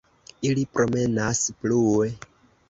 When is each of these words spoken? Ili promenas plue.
Ili 0.47 0.63
promenas 0.77 1.43
plue. 1.61 2.09